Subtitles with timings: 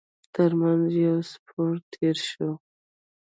[0.33, 2.49] تر مينځ يې يو سپور تېر شو.